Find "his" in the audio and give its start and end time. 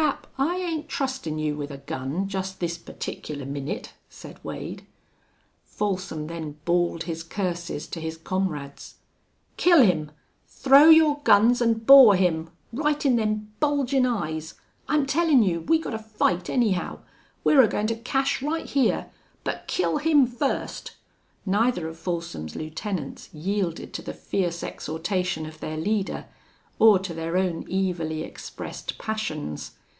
7.02-7.24, 8.00-8.16